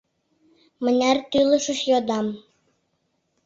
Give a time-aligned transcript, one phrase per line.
[0.83, 2.27] —Мыняр тӱлышыч?— йодам.